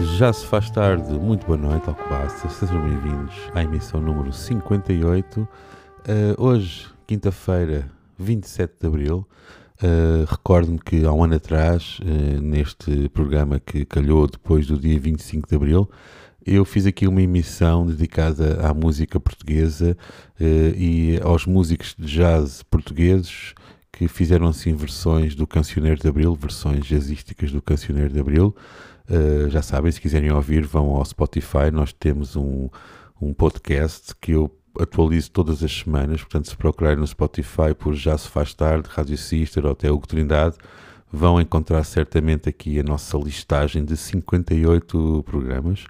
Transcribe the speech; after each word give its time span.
Já 0.00 0.32
se 0.32 0.44
faz 0.46 0.68
tarde, 0.70 1.12
muito 1.12 1.46
boa 1.46 1.56
noite, 1.56 1.88
Alcobaça. 1.88 2.48
Sejam 2.48 2.82
bem-vindos 2.82 3.34
à 3.54 3.62
emissão 3.62 4.00
número 4.00 4.32
58. 4.32 5.40
Uh, 5.40 5.48
hoje, 6.36 6.86
quinta-feira, 7.06 7.88
27 8.18 8.74
de 8.80 8.86
abril. 8.88 9.26
Uh, 9.80 10.24
Recordo-me 10.28 10.80
que 10.80 11.04
há 11.04 11.12
um 11.12 11.22
ano 11.22 11.36
atrás, 11.36 12.00
uh, 12.00 12.40
neste 12.40 13.08
programa 13.10 13.60
que 13.60 13.84
calhou 13.84 14.26
depois 14.26 14.66
do 14.66 14.76
dia 14.76 14.98
25 14.98 15.48
de 15.48 15.54
abril, 15.54 15.88
eu 16.44 16.64
fiz 16.64 16.86
aqui 16.86 17.06
uma 17.06 17.22
emissão 17.22 17.86
dedicada 17.86 18.66
à 18.66 18.74
música 18.74 19.18
portuguesa 19.18 19.96
e 20.38 21.18
aos 21.22 21.46
músicos 21.46 21.94
de 21.98 22.06
jazz 22.06 22.62
portugueses 22.64 23.54
que 23.90 24.08
fizeram 24.08 24.48
assim 24.48 24.74
versões 24.74 25.34
do 25.34 25.46
Cancioneiro 25.46 25.98
de 25.98 26.06
Abril, 26.06 26.34
versões 26.34 26.84
jazzísticas 26.84 27.50
do 27.50 27.62
Cancioneiro 27.62 28.12
de 28.12 28.20
Abril. 28.20 28.54
Uh, 29.08 29.50
já 29.50 29.60
sabem, 29.60 29.92
se 29.92 30.00
quiserem 30.00 30.32
ouvir, 30.32 30.64
vão 30.64 30.96
ao 30.96 31.04
Spotify. 31.04 31.70
Nós 31.72 31.92
temos 31.92 32.36
um, 32.36 32.68
um 33.20 33.32
podcast 33.34 34.14
que 34.20 34.32
eu 34.32 34.50
atualizo 34.78 35.30
todas 35.30 35.62
as 35.62 35.72
semanas. 35.72 36.20
Portanto, 36.20 36.48
se 36.48 36.56
procurarem 36.56 36.98
no 36.98 37.06
Spotify 37.06 37.74
por 37.78 37.94
Já 37.94 38.16
Se 38.16 38.28
Faz 38.28 38.54
Tarde, 38.54 38.88
Rádio 38.90 39.16
Sister 39.16 39.64
ou 39.66 39.72
até 39.72 39.90
Hugo 39.90 40.06
Trindade, 40.06 40.56
vão 41.12 41.40
encontrar 41.40 41.84
certamente 41.84 42.48
aqui 42.48 42.80
a 42.80 42.82
nossa 42.82 43.16
listagem 43.16 43.84
de 43.84 43.96
58 43.96 45.22
programas. 45.24 45.84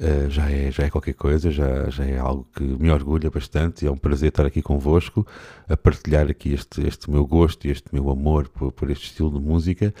Uh, 0.00 0.30
já, 0.30 0.48
é, 0.48 0.70
já 0.70 0.84
é 0.84 0.90
qualquer 0.90 1.14
coisa, 1.14 1.50
já, 1.50 1.90
já 1.90 2.04
é 2.04 2.18
algo 2.18 2.46
que 2.54 2.62
me 2.62 2.88
orgulha 2.88 3.28
bastante 3.30 3.84
e 3.84 3.88
é 3.88 3.90
um 3.90 3.96
prazer 3.96 4.28
estar 4.28 4.46
aqui 4.46 4.62
convosco 4.62 5.26
a 5.68 5.76
partilhar 5.76 6.30
aqui 6.30 6.52
este, 6.52 6.86
este 6.86 7.10
meu 7.10 7.26
gosto 7.26 7.66
e 7.66 7.70
este 7.72 7.92
meu 7.92 8.08
amor 8.08 8.48
por, 8.48 8.70
por 8.70 8.90
este 8.90 9.06
estilo 9.06 9.32
de 9.32 9.44
música. 9.44 9.92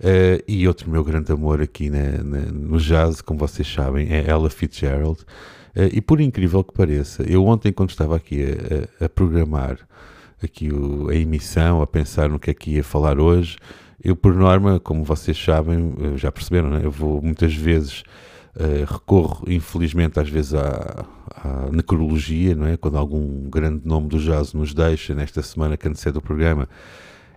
Uh, 0.00 0.42
e 0.48 0.66
outro 0.66 0.90
meu 0.90 1.04
grande 1.04 1.30
amor 1.30 1.62
aqui 1.62 1.88
na, 1.88 2.18
na, 2.24 2.40
no 2.50 2.78
jazz, 2.78 3.20
como 3.20 3.38
vocês 3.38 3.72
sabem, 3.72 4.12
é 4.12 4.28
Ella 4.28 4.50
Fitzgerald. 4.50 5.20
Uh, 5.76 5.86
e 5.92 6.00
por 6.00 6.20
incrível 6.20 6.64
que 6.64 6.72
pareça, 6.72 7.22
eu 7.22 7.46
ontem, 7.46 7.72
quando 7.72 7.90
estava 7.90 8.16
aqui 8.16 8.42
a, 8.42 9.04
a, 9.04 9.06
a 9.06 9.08
programar 9.08 9.78
aqui 10.42 10.72
o, 10.72 11.08
a 11.10 11.14
emissão, 11.14 11.80
a 11.80 11.86
pensar 11.86 12.28
no 12.28 12.40
que 12.40 12.50
é 12.50 12.54
que 12.54 12.72
ia 12.72 12.82
falar 12.82 13.20
hoje, 13.20 13.56
eu, 14.02 14.16
por 14.16 14.34
norma, 14.34 14.80
como 14.80 15.04
vocês 15.04 15.42
sabem, 15.42 15.94
já 16.16 16.30
perceberam, 16.32 16.70
né? 16.70 16.80
eu 16.82 16.90
vou 16.90 17.22
muitas 17.22 17.54
vezes 17.54 18.02
Uh, 18.56 18.84
recorro, 18.90 19.44
infelizmente, 19.48 20.20
às 20.20 20.28
vezes 20.28 20.54
à, 20.54 21.04
à, 21.36 21.70
necrologia, 21.72 22.54
não 22.54 22.66
é? 22.66 22.76
Quando 22.76 22.96
algum 22.96 23.50
grande 23.50 23.82
nome 23.84 24.06
do 24.06 24.18
jazz 24.18 24.52
nos 24.52 24.72
deixa, 24.72 25.12
nesta 25.12 25.42
semana 25.42 25.76
que 25.76 25.88
antecede 25.88 26.18
o 26.18 26.22
programa, 26.22 26.68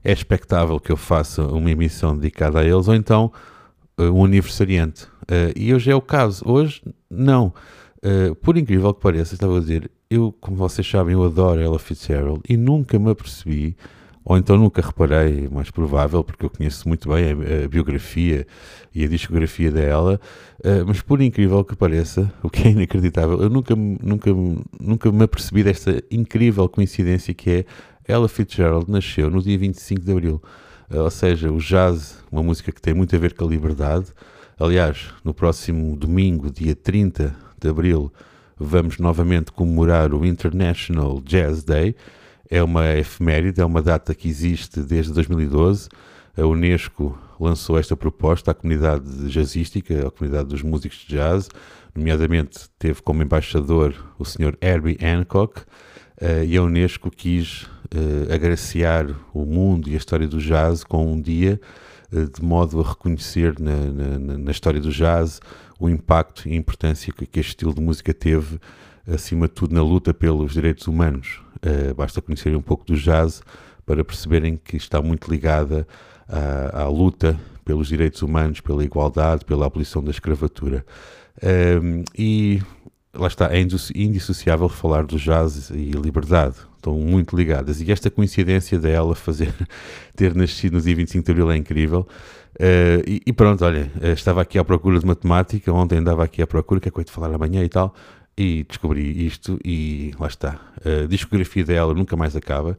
é 0.03 0.11
expectável 0.11 0.79
que 0.79 0.91
eu 0.91 0.97
faça 0.97 1.41
uma 1.41 1.71
emissão 1.71 2.15
dedicada 2.15 2.59
a 2.59 2.63
eles, 2.63 2.88
ou 2.88 2.93
então 2.93 3.31
uh, 3.99 4.03
um 4.03 4.25
aniversariante. 4.25 5.05
Uh, 5.23 5.51
e 5.55 5.73
hoje 5.73 5.89
é 5.89 5.95
o 5.95 6.01
caso. 6.01 6.43
Hoje, 6.47 6.83
não. 7.09 7.51
por 8.43 8.55
incrível 8.55 8.93
que 8.93 9.01
pareça, 9.01 9.33
estava 9.33 9.57
a 9.57 9.59
dizer, 9.59 9.89
eu, 10.09 10.31
como 10.39 10.56
vocês 10.56 10.88
sabem, 10.88 11.13
eu 11.13 11.25
adoro 11.25 11.59
Ella 11.59 11.79
Fitzgerald 11.79 12.41
e 12.47 12.56
nunca 12.56 13.00
me 13.00 13.09
apercebi 13.09 13.75
ou 14.29 14.38
então 14.38 14.57
nunca 14.57 14.81
reparei, 14.81 15.47
mais 15.49 15.71
provável, 15.71 16.21
porque 16.21 16.43
eu 16.43 16.49
conheço 16.49 16.85
muito 16.85 17.07
bem 17.07 17.27
a, 17.31 17.63
a 17.63 17.67
biografia 17.69 18.45
e 18.93 19.05
a 19.05 19.07
discografia 19.07 19.71
dela, 19.71 20.19
uh, 20.59 20.85
mas 20.85 21.01
por 21.01 21.21
incrível 21.21 21.63
que 21.63 21.77
pareça, 21.77 22.29
o 22.43 22.49
que 22.49 22.67
é 22.67 22.71
inacreditável, 22.71 23.41
eu 23.41 23.49
nunca, 23.49 23.73
nunca, 23.73 24.29
nunca 24.81 25.11
me 25.13 25.23
apercebi 25.23 25.63
desta 25.63 26.03
incrível 26.11 26.67
coincidência 26.67 27.33
que 27.33 27.49
é 27.49 27.65
Ella 28.05 28.27
Fitzgerald 28.27 28.91
nasceu 28.91 29.29
no 29.29 29.41
dia 29.41 29.57
25 29.57 30.01
de 30.01 30.11
Abril, 30.11 30.41
uh, 30.91 30.97
ou 31.03 31.09
seja, 31.09 31.49
o 31.49 31.57
jazz, 31.57 32.17
uma 32.29 32.44
música 32.44 32.69
que 32.69 32.81
tem 32.81 32.94
muito 32.94 33.15
a 33.15 33.19
ver 33.19 33.33
com 33.33 33.45
a 33.45 33.47
liberdade. 33.47 34.07
Aliás, 34.59 35.07
no 35.23 35.33
próximo 35.33 35.95
domingo, 35.95 36.51
dia 36.51 36.75
30 36.75 37.33
de 37.57 37.69
Abril, 37.69 38.11
vamos 38.59 38.97
novamente 38.97 39.53
comemorar 39.53 40.13
o 40.13 40.25
International 40.25 41.21
Jazz 41.23 41.63
Day, 41.63 41.95
é 42.50 42.63
uma 42.63 42.96
efeméride, 42.96 43.62
é 43.62 43.66
uma 43.66 43.81
data 43.81 44.16
que 44.16 44.28
existe 44.28 44.81
desde 44.81 45.13
2012. 45.13 45.90
A 46.38 46.46
Unesco 46.46 47.18
lançou 47.40 47.78
esta 47.78 47.96
proposta 47.96 48.52
à 48.52 48.53
comunidade 48.53 49.30
jazzística, 49.30 50.08
à 50.08 50.12
comunidade 50.12 50.50
dos 50.50 50.62
músicos 50.62 51.00
de 51.00 51.16
jazz, 51.16 51.50
nomeadamente 51.96 52.69
teve 52.78 53.02
como 53.02 53.24
embaixador 53.24 53.94
o 54.18 54.25
Sr. 54.25 54.57
Herbie 54.62 54.97
Hancock, 55.02 55.62
uh, 55.62 56.44
e 56.46 56.56
a 56.57 56.63
Unesco 56.63 57.09
quis 57.09 57.63
uh, 57.63 58.34
agraciar 58.34 59.07
o 59.34 59.46
mundo 59.46 59.90
e 59.90 59.94
a 59.94 59.97
história 59.97 60.28
do 60.28 60.40
jazz 60.40 60.84
com 60.84 61.12
um 61.12 61.19
dia, 61.19 61.59
uh, 62.12 62.30
de 62.30 62.44
modo 62.44 62.80
a 62.80 62.88
reconhecer 62.88 63.59
na, 63.59 63.75
na, 63.75 64.38
na, 64.38 64.52
história 64.52 64.80
do 64.80 64.91
jazz 64.91 65.40
o 65.80 65.90
impacto 65.90 66.47
e 66.47 66.53
a 66.53 66.56
importância 66.56 67.12
que 67.13 67.40
este 67.40 67.50
estilo 67.50 67.74
de 67.74 67.81
música 67.81 68.13
teve, 68.13 68.59
acima 69.07 69.47
de 69.47 69.53
tudo, 69.53 69.74
na 69.74 69.81
luta 69.81 70.13
pelos 70.13 70.53
direitos 70.53 70.88
humanos. 70.88 71.47
Uh, 71.67 71.94
basta 71.95 72.22
conhecerem 72.22 72.57
um 72.57 72.61
pouco 72.61 72.85
do 72.85 72.95
jazz 72.95 73.41
para 73.85 74.03
perceberem 74.03 74.57
que 74.57 74.78
está 74.78 75.01
muito 75.01 75.29
ligada 75.29 75.88
à, 76.28 76.83
à, 76.83 76.88
luta 76.88 77.39
pelos 77.66 77.88
direitos 77.88 78.22
humanos, 78.22 78.61
pela 78.61 78.83
igualdade, 78.83 79.44
pela 79.45 79.66
abolição 79.66 80.03
da 80.03 80.11
escravatura. 80.11 80.85
Um, 81.44 82.03
e 82.17 82.61
lá 83.13 83.27
está, 83.27 83.50
é 83.53 83.59
indissociável 83.95 84.69
falar 84.69 85.06
do 85.06 85.17
jazz 85.17 85.69
e 85.69 85.91
liberdade, 85.91 86.56
estão 86.75 86.94
muito 86.94 87.35
ligadas. 87.35 87.81
E 87.81 87.91
esta 87.91 88.09
coincidência 88.09 88.77
dela 88.77 89.16
fazer, 89.16 89.53
ter 90.16 90.35
nascido 90.35 90.73
no 90.73 90.81
dia 90.81 90.95
25 90.95 91.25
de 91.25 91.31
abril 91.31 91.51
é 91.51 91.57
incrível. 91.57 92.07
Uh, 92.56 93.03
e, 93.06 93.22
e, 93.27 93.33
pronto, 93.33 93.63
olha, 93.63 93.91
eh, 94.01 94.13
estava 94.13 94.41
aqui 94.41 94.57
à 94.57 94.63
procura 94.63 95.00
de 95.00 95.06
matemática, 95.06 95.72
ontem 95.72 96.00
andava 96.00 96.23
aqui 96.23 96.41
à 96.41 96.47
procura, 96.47 96.79
que 96.79 96.88
é 96.88 96.91
coisa 96.91 97.06
de 97.06 97.11
falar 97.11 97.31
amanhã 97.31 97.63
e 97.63 97.69
tal, 97.69 97.94
e 98.38 98.64
descobri 98.64 99.25
isto 99.25 99.59
e 99.66 100.14
lá 100.20 100.28
está. 100.28 100.59
A 100.86 101.08
discografia 101.08 101.66
dela 101.66 101.94
nunca 101.94 102.16
mais 102.16 102.36
acaba. 102.36 102.78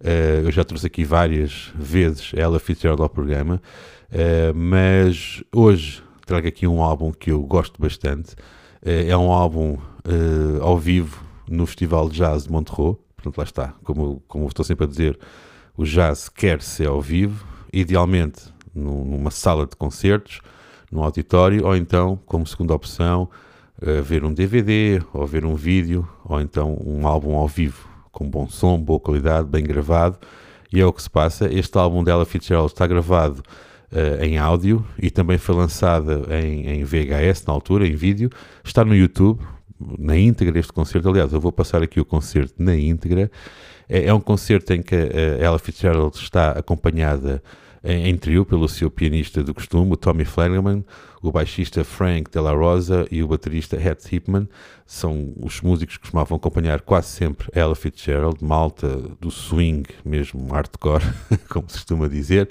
Uh, 0.00 0.46
eu 0.46 0.50
já 0.50 0.64
trouxe 0.64 0.86
aqui 0.86 1.04
várias 1.04 1.70
vezes 1.74 2.32
ela 2.34 2.58
Fitzgerald 2.58 3.02
ao 3.02 3.08
programa, 3.08 3.60
uh, 4.10 4.54
mas 4.54 5.44
hoje 5.54 6.02
trago 6.24 6.48
aqui 6.48 6.66
um 6.66 6.82
álbum 6.82 7.12
que 7.12 7.30
eu 7.30 7.42
gosto 7.42 7.80
bastante. 7.80 8.32
Uh, 8.82 9.08
é 9.08 9.16
um 9.16 9.30
álbum 9.30 9.78
ao 10.62 10.78
vivo 10.78 11.22
no 11.46 11.66
Festival 11.66 12.08
de 12.08 12.16
Jazz 12.16 12.44
de 12.44 12.50
Montreux. 12.50 12.96
Portanto, 13.14 13.36
lá 13.36 13.44
está. 13.44 13.74
Como, 13.84 14.22
como 14.26 14.46
estou 14.46 14.64
sempre 14.64 14.86
a 14.86 14.88
dizer, 14.88 15.18
o 15.76 15.84
jazz 15.84 16.30
quer 16.30 16.62
ser 16.62 16.88
ao 16.88 17.02
vivo, 17.02 17.46
idealmente 17.70 18.44
numa 18.74 19.30
sala 19.30 19.66
de 19.66 19.76
concertos, 19.76 20.40
num 20.90 21.02
auditório, 21.02 21.66
ou 21.66 21.76
então, 21.76 22.18
como 22.24 22.46
segunda 22.46 22.72
opção, 22.72 23.28
uh, 23.82 24.02
ver 24.02 24.24
um 24.24 24.32
DVD, 24.32 25.02
ou 25.12 25.26
ver 25.26 25.44
um 25.44 25.54
vídeo, 25.54 26.08
ou 26.24 26.40
então 26.40 26.76
um 26.84 27.06
álbum 27.06 27.34
ao 27.36 27.48
vivo, 27.48 27.88
com 28.12 28.28
bom 28.28 28.48
som, 28.48 28.78
boa 28.78 29.00
qualidade, 29.00 29.48
bem 29.48 29.64
gravado. 29.64 30.18
E 30.72 30.80
é 30.80 30.86
o 30.86 30.92
que 30.92 31.02
se 31.02 31.10
passa. 31.10 31.52
Este 31.52 31.76
álbum 31.76 32.04
dela, 32.04 32.24
Fitzgerald, 32.24 32.70
está 32.70 32.86
gravado 32.86 33.42
uh, 33.92 34.24
em 34.24 34.38
áudio 34.38 34.84
e 34.98 35.10
também 35.10 35.36
foi 35.36 35.54
lançado 35.54 36.26
em, 36.32 36.68
em, 36.68 36.84
VHS 36.84 37.44
na 37.46 37.52
altura, 37.52 37.86
em 37.86 37.94
vídeo. 37.94 38.30
Está 38.62 38.84
no 38.84 38.94
YouTube, 38.94 39.40
na 39.98 40.16
íntegra 40.16 40.58
este 40.58 40.72
concerto. 40.72 41.08
Aliás, 41.08 41.32
eu 41.32 41.40
vou 41.40 41.50
passar 41.50 41.82
aqui 41.82 42.00
o 42.00 42.04
concerto 42.04 42.54
na 42.58 42.76
íntegra. 42.76 43.30
É, 43.88 44.06
é 44.06 44.14
um 44.14 44.20
concerto 44.20 44.72
em 44.72 44.82
que 44.82 44.94
uh, 44.94 45.40
ela 45.40 45.58
Fitzgerald 45.58 46.16
está 46.16 46.52
acompanhada 46.52 47.42
em, 47.82 48.16
trio 48.16 48.44
pelo 48.44 48.68
seu 48.68 48.90
pianista 48.90 49.42
do 49.42 49.54
costume, 49.54 49.92
o 49.92 49.96
Tommy 49.96 50.24
Flanagan, 50.24 50.84
o 51.22 51.32
baixista 51.32 51.82
Frank 51.82 52.30
Della 52.30 52.52
Rosa 52.52 53.06
e 53.10 53.22
o 53.22 53.28
baterista 53.28 53.76
Het 53.76 54.12
Hipman. 54.12 54.48
São 54.86 55.32
os 55.40 55.60
músicos 55.60 55.96
que 55.96 56.02
costumavam 56.02 56.36
acompanhar 56.36 56.80
quase 56.80 57.08
sempre 57.08 57.48
Ella 57.52 57.74
Fitzgerald, 57.74 58.42
malta 58.44 58.88
do 59.20 59.30
swing, 59.30 59.84
mesmo 60.04 60.46
hardcore, 60.52 61.04
como 61.48 61.68
se 61.68 61.78
costuma 61.78 62.08
dizer. 62.08 62.48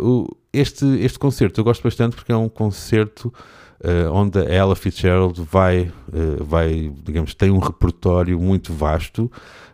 O, 0.00 0.28
este, 0.52 0.84
este 1.00 1.18
concerto 1.18 1.60
eu 1.60 1.64
gosto 1.64 1.82
bastante 1.82 2.16
porque 2.16 2.32
é 2.32 2.36
um 2.36 2.48
concerto 2.48 3.32
uh, 3.80 4.12
onde 4.12 4.38
a 4.38 4.44
Ella 4.44 4.76
Fitzgerald 4.76 5.40
vai, 5.42 5.90
uh, 6.08 6.44
vai, 6.44 6.92
digamos, 7.04 7.34
tem 7.34 7.50
um 7.50 7.58
repertório 7.58 8.38
muito 8.38 8.72
vasto. 8.72 9.30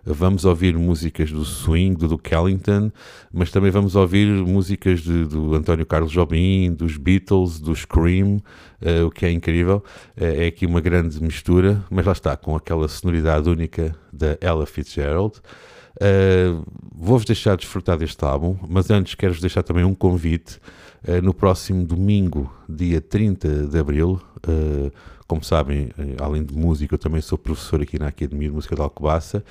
Vamos 0.08 0.44
ouvir 0.44 0.76
músicas 0.79 1.32
do 1.32 1.44
swing, 1.44 1.97
do 1.97 2.06
Duke 2.06 2.32
Ellington, 2.32 2.93
mas 3.32 3.50
também 3.50 3.73
vamos 3.73 3.97
ouvir 3.97 4.29
músicas 4.29 5.00
de, 5.00 5.25
do 5.25 5.53
António 5.56 5.85
Carlos 5.85 6.12
Jobim, 6.12 6.73
dos 6.73 6.97
Beatles, 6.97 7.58
do 7.58 7.75
Scream, 7.75 8.37
uh, 8.37 9.06
o 9.06 9.11
que 9.11 9.26
é 9.26 9.32
incrível. 9.32 9.82
é 10.17 10.47
aqui 10.47 10.64
uma 10.64 10.81
grande 10.81 11.20
mistura, 11.20 11.85
mas 11.91 12.06
lá 12.06 12.12
está, 12.12 12.37
com 12.37 12.55
aquela 12.55 12.87
sonoridade 12.87 13.50
única 13.50 13.97
da 14.12 14.38
Ella 14.41 14.64
Fitzgerald. 14.64 15.35
Vou-vos 16.94 17.25
deixar 17.25 17.56
desfrutar 17.56 17.97
deste 17.97 18.23
álbum, 18.25 18.56
mas 18.69 18.91
antes 18.91 19.14
quero-vos 19.14 19.41
deixar 19.41 19.62
também 19.62 19.82
um 19.82 19.94
convite 19.94 20.61
eh, 20.61 20.86
no 21.23 21.32
próximo 21.32 21.85
domingo, 21.85 22.53
dia 22.69 23.00
30 23.00 23.69
de 23.69 23.79
abril. 23.79 24.20
Uh, 24.38 24.91
como 25.26 25.43
sabem, 25.43 25.91
eh, 25.99 26.17
além 26.20 26.44
de 26.44 26.55
música, 26.55 26.94
eu 26.94 26.99
também 26.99 27.20
sou 27.20 27.37
professor 27.37 27.82
aqui 27.82 27.99
na 27.99 28.08
Academia 28.08 28.49
de 28.49 28.55
Música 28.55 28.76
de 28.76 28.81
Alcobaça. 28.81 29.44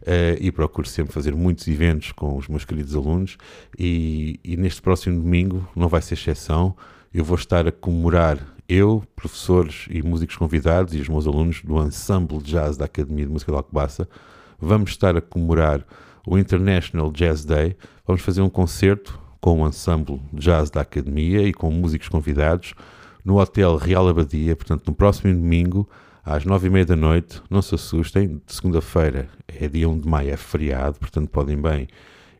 Uh, 0.00 0.38
e 0.40 0.52
procuro 0.52 0.88
sempre 0.88 1.12
fazer 1.12 1.34
muitos 1.34 1.66
eventos 1.66 2.12
com 2.12 2.36
os 2.36 2.46
meus 2.46 2.64
queridos 2.64 2.94
alunos 2.94 3.36
e, 3.76 4.38
e, 4.44 4.56
neste 4.56 4.80
próximo 4.80 5.20
domingo 5.20 5.68
não 5.74 5.88
vai 5.88 6.00
ser 6.00 6.14
exceção, 6.14 6.76
eu 7.12 7.24
vou 7.24 7.36
estar 7.36 7.66
a 7.66 7.72
comemorar 7.72 8.38
eu, 8.68 9.02
professores 9.16 9.86
e 9.90 10.00
músicos 10.00 10.36
convidados 10.36 10.94
e 10.94 11.00
os 11.00 11.08
meus 11.08 11.26
alunos 11.26 11.62
do 11.64 11.82
Ensemble 11.82 12.38
Jazz 12.38 12.76
da 12.76 12.84
Academia 12.84 13.26
de 13.26 13.32
Música 13.32 13.50
de 13.50 13.56
Alcobaça, 13.56 14.08
vamos 14.58 14.90
estar 14.90 15.16
a 15.16 15.20
comemorar 15.20 15.84
o 16.24 16.38
International 16.38 17.10
Jazz 17.10 17.44
Day, 17.44 17.76
vamos 18.06 18.22
fazer 18.22 18.40
um 18.40 18.48
concerto 18.48 19.18
com 19.40 19.62
o 19.62 19.66
ensemble 19.66 20.20
jazz 20.32 20.70
da 20.70 20.80
Academia 20.80 21.42
e 21.42 21.52
com 21.52 21.70
músicos 21.70 22.08
convidados 22.08 22.74
no 23.24 23.38
Hotel 23.38 23.76
Real 23.76 24.08
Abadia, 24.08 24.56
portanto, 24.56 24.86
no 24.86 24.94
próximo 24.94 25.32
domingo, 25.32 25.88
às 26.24 26.44
nove 26.44 26.66
e 26.66 26.70
meia 26.70 26.86
da 26.86 26.96
noite. 26.96 27.42
Não 27.50 27.62
se 27.62 27.74
assustem, 27.74 28.40
de 28.46 28.54
segunda-feira 28.54 29.28
é 29.46 29.68
dia 29.68 29.88
1 29.88 30.00
de 30.00 30.08
maio, 30.08 30.30
é 30.30 30.36
feriado, 30.36 30.98
portanto, 30.98 31.28
podem 31.28 31.60
bem 31.60 31.88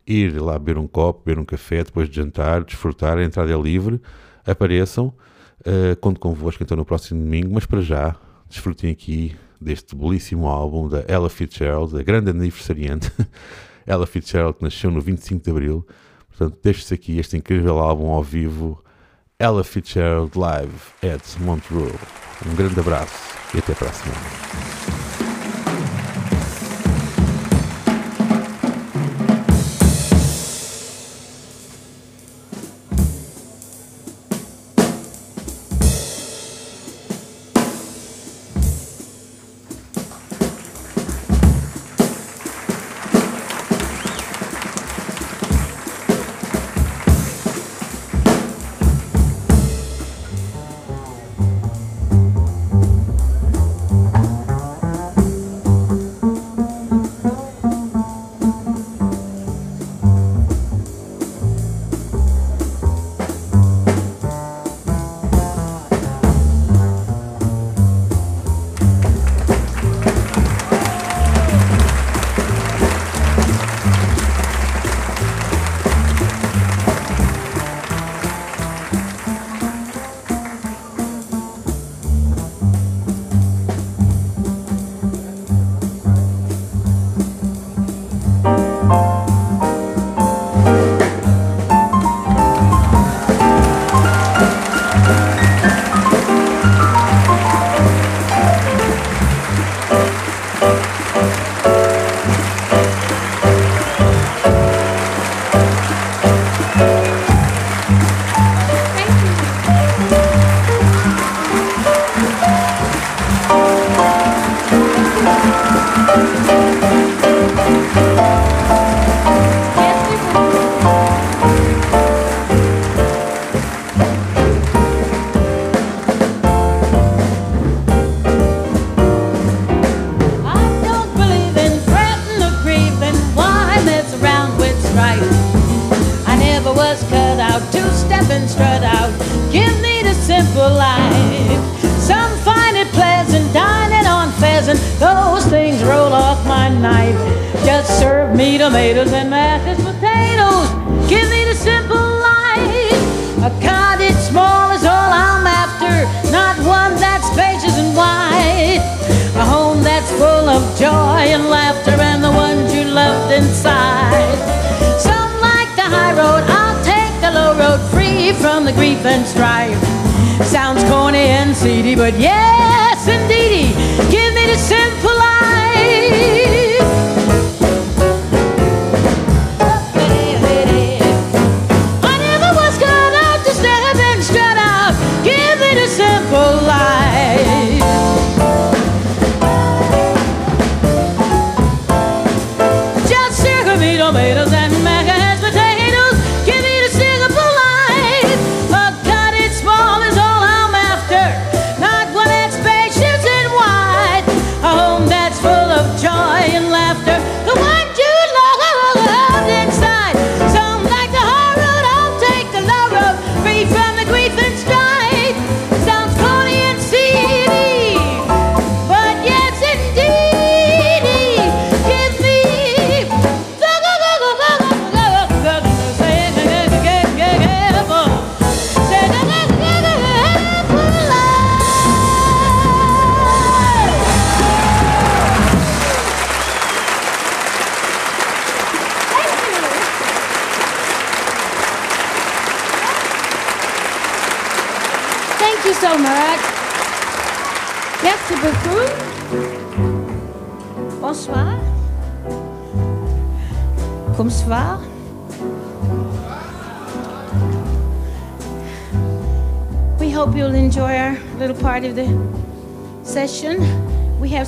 ir 0.05 0.41
lá 0.41 0.57
beber 0.57 0.77
um 0.77 0.87
copo, 0.87 1.23
beber 1.23 1.39
um 1.39 1.45
café 1.45 1.83
depois 1.83 2.09
de 2.09 2.15
jantar, 2.15 2.63
desfrutar, 2.63 3.17
a 3.17 3.23
entrada 3.23 3.53
é 3.53 3.61
livre. 3.61 4.01
Apareçam, 4.45 5.13
uh, 5.61 5.95
conto 6.01 6.19
convosco 6.19 6.63
então 6.63 6.75
no 6.75 6.83
próximo 6.83 7.21
domingo, 7.23 7.53
mas 7.53 7.65
para 7.65 7.81
já, 7.81 8.15
desfrutem 8.49 8.89
aqui 8.89 9.35
deste 9.61 9.95
belíssimo 9.95 10.47
álbum 10.47 10.87
da 10.87 11.03
Ella 11.07 11.29
Fitzgerald, 11.29 11.95
a 11.97 12.01
grande 12.01 12.31
aniversariante. 12.31 13.11
Ella 13.85 14.07
Fitzgerald 14.07 14.57
que 14.57 14.63
nasceu 14.63 14.89
no 14.89 15.01
25 15.01 15.43
de 15.43 15.51
Abril 15.51 15.85
Portanto, 16.39 16.57
deixo-se 16.63 16.93
aqui 16.93 17.19
este 17.19 17.35
incrível 17.35 17.79
álbum 17.79 18.11
ao 18.11 18.23
vivo, 18.23 18.81
Ella 19.37 19.61
Fitzgerald 19.61 20.31
Live 20.39 20.71
at 21.03 21.37
Montreux. 21.41 21.93
Um 22.49 22.55
grande 22.55 22.79
abraço 22.79 23.35
e 23.53 23.57
até 23.57 23.73
para 23.73 23.89
a 23.89 23.91
semana. 23.91 25.08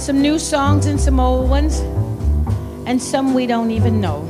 some 0.01 0.19
new 0.19 0.39
songs 0.39 0.87
and 0.87 0.99
some 0.99 1.19
old 1.19 1.47
ones, 1.47 1.81
and 2.87 2.99
some 2.99 3.35
we 3.35 3.45
don't 3.45 3.69
even 3.69 4.01
know. 4.01 4.27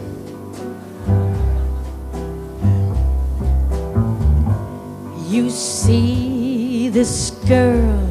You 5.29 5.49
see 5.49 6.89
this 6.89 7.31
girl, 7.47 8.05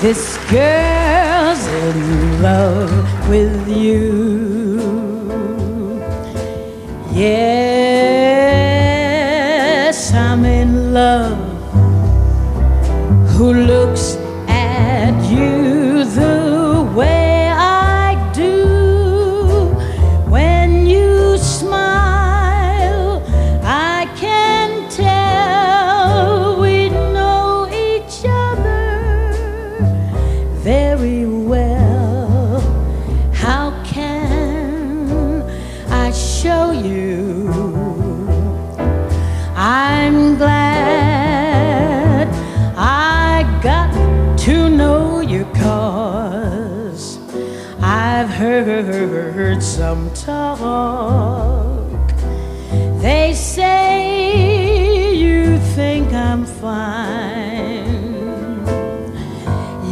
this 0.00 0.38
girl's 0.48 1.66
in 1.66 2.40
love 2.40 3.28
with 3.28 3.68
you. 3.68 4.38
Yes, 7.12 8.44
I'm 10.14 10.44
in 10.44 10.94
love. 10.94 11.36
Who 13.32 13.52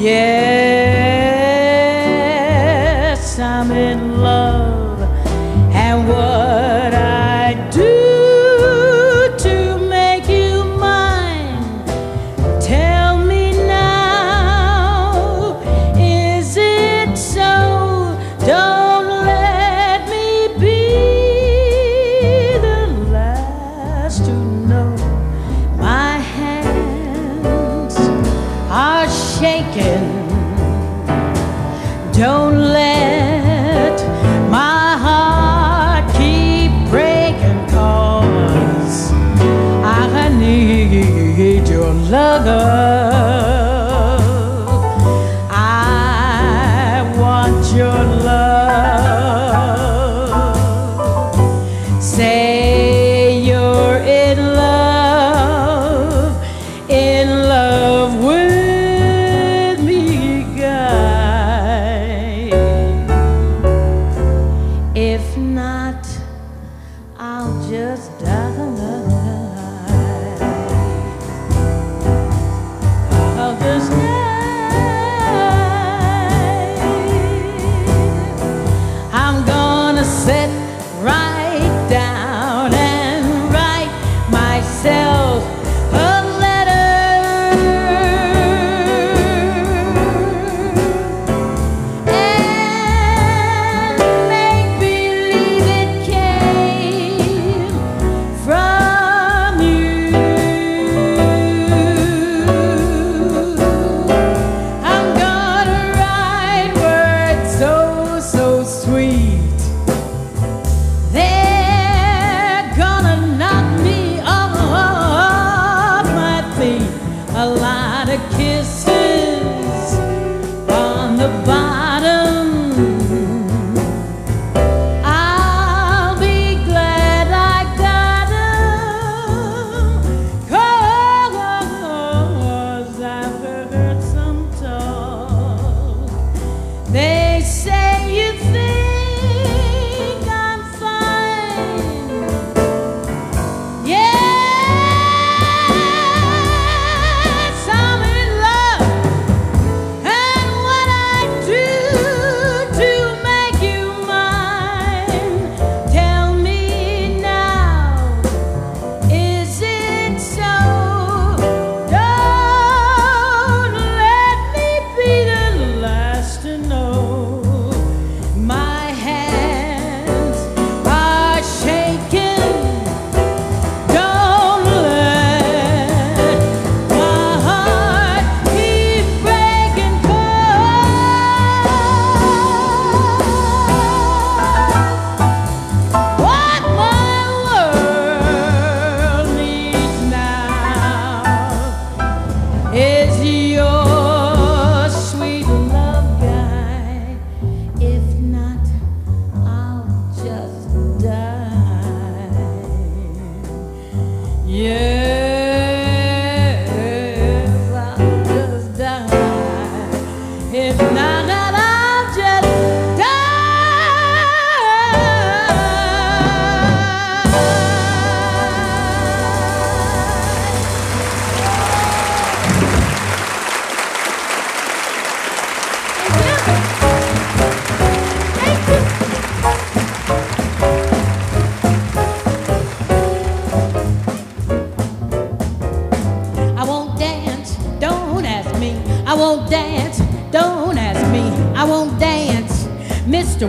Yeah. 0.07 0.46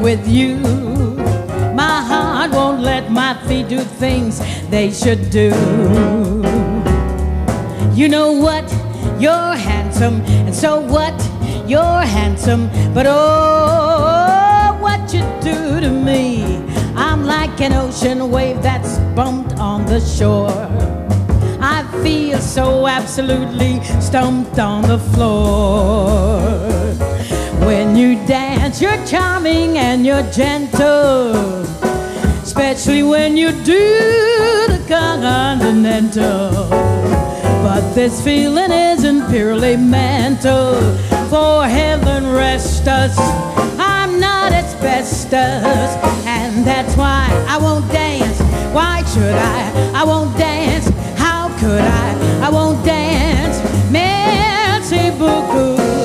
With 0.07 0.25
you. 0.25 0.55
My 1.75 1.99
heart 2.09 2.51
won't 2.51 2.81
let 2.81 3.11
my 3.11 3.33
feet 3.45 3.67
do 3.67 3.79
things 3.79 4.39
they 4.69 4.89
should 4.89 5.29
do. 5.29 5.49
You 7.93 8.07
know 8.07 8.31
what? 8.31 8.63
You're 9.19 9.55
handsome, 9.69 10.21
and 10.47 10.55
so 10.55 10.79
what? 10.79 11.17
You're 11.67 12.03
handsome, 12.19 12.69
but 12.93 13.05
oh, 13.05 14.77
what 14.79 15.13
you 15.13 15.23
do 15.41 15.81
to 15.81 15.89
me? 15.89 16.55
I'm 16.95 17.25
like 17.25 17.59
an 17.59 17.73
ocean 17.73 18.31
wave 18.31 18.61
that's 18.61 18.99
bumped 19.13 19.59
on 19.59 19.85
the 19.87 19.99
shore. 19.99 20.69
I 21.59 21.83
feel 22.01 22.39
so 22.39 22.87
absolutely 22.87 23.83
stumped 23.99 24.57
on 24.57 24.83
the 24.83 24.99
floor. 24.99 26.66
When 27.67 27.97
you 27.97 28.15
dance, 28.25 28.81
you're 28.81 29.05
charming 29.05 29.77
and 29.77 30.05
you're 30.05 30.23
gentle, 30.31 31.63
especially 32.41 33.03
when 33.03 33.35
you 33.35 33.51
do 33.51 33.83
the 34.71 34.81
continental. 34.87 36.69
But 37.61 37.93
this 37.93 38.23
feeling 38.23 38.71
isn't 38.71 39.29
purely 39.29 39.75
mental. 39.75 40.75
For 41.29 41.65
heaven 41.65 42.31
rest 42.31 42.87
us, 42.87 43.17
I'm 43.77 44.17
not 44.17 44.53
asbestos, 44.53 45.91
and 46.25 46.65
that's 46.65 46.95
why 46.95 47.27
I 47.49 47.57
won't 47.57 47.91
dance. 47.91 48.39
Why 48.73 49.03
should 49.13 49.35
I? 49.35 49.91
I 49.93 50.05
won't 50.05 50.37
dance. 50.37 50.87
How 51.19 51.49
could 51.59 51.81
I? 51.81 52.47
I 52.47 52.49
won't 52.49 52.85
dance. 52.85 53.59
Merci 53.91 55.11
beaucoup. 55.19 55.96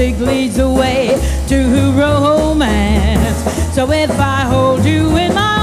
Music 0.00 0.20
leads 0.26 0.56
the 0.56 0.66
way 0.66 1.08
to 1.46 1.56
romance. 1.92 3.36
So 3.74 3.92
if 3.92 4.10
I 4.18 4.46
hold 4.48 4.82
you 4.82 5.14
in 5.18 5.34
my 5.34 5.58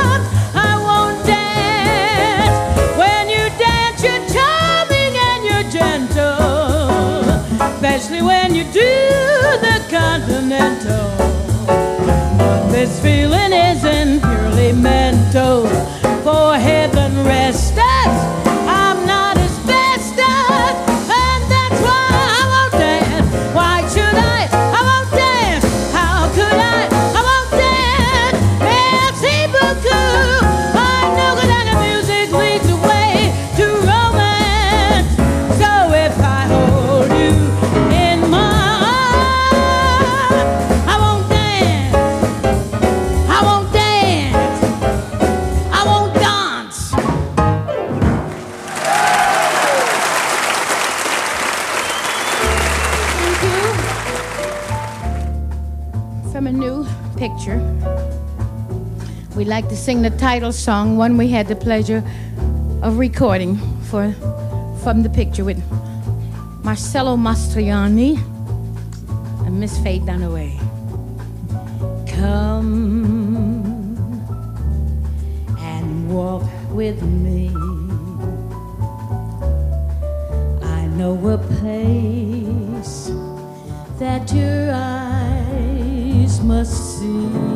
arms, 0.00 0.26
I 0.54 0.72
won't 0.86 1.26
dance. 1.26 2.56
When 2.96 3.28
you 3.28 3.50
dance, 3.58 4.02
you're 4.02 4.24
charming 4.32 5.14
and 5.28 5.44
you're 5.44 5.68
gentle, 5.70 7.28
especially 7.74 8.22
when 8.22 8.54
you 8.54 8.64
do 8.64 8.94
the 9.60 9.76
continental. 9.90 11.12
But 12.38 12.70
this 12.70 12.98
feeling 13.02 13.23
to 59.74 59.80
sing 59.80 60.02
the 60.02 60.10
title 60.10 60.52
song, 60.52 60.96
one 60.96 61.16
we 61.16 61.28
had 61.28 61.48
the 61.48 61.56
pleasure 61.56 62.00
of 62.80 62.96
recording 62.96 63.56
for 63.90 64.12
from 64.84 65.02
the 65.02 65.10
picture 65.10 65.44
with 65.44 65.60
Marcello 66.62 67.16
Mastroianni 67.16 68.16
and 69.44 69.58
Miss 69.58 69.76
Faye 69.78 69.98
Dunaway. 69.98 70.56
Come 72.06 73.66
and 75.58 76.14
walk 76.14 76.44
with 76.70 77.02
me. 77.02 77.48
I 80.62 80.86
know 80.86 81.18
a 81.30 81.38
place 81.58 83.10
that 83.98 84.32
your 84.32 84.70
eyes 84.72 86.40
must 86.42 87.00
see. 87.00 87.53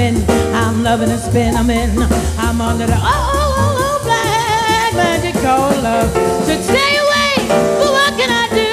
spin. 0.00 0.54
I'm 0.54 0.82
loving 0.82 1.08
the 1.08 1.18
spin 1.18 1.54
I'm 1.56 1.68
in. 1.68 1.90
I'm 2.38 2.60
under 2.60 2.86
the 2.86 2.94
oh, 2.94 3.00
oh, 3.02 3.54
oh, 3.58 3.84
oh, 3.84 4.04
black 4.04 4.94
magic 4.94 5.34
called 5.42 5.82
love. 5.82 6.10
So 6.46 6.54
stay 6.62 6.92
away, 7.04 7.32
but 7.78 7.90
what 7.98 8.12
can 8.18 8.30
I 8.30 8.46
do? 8.48 8.72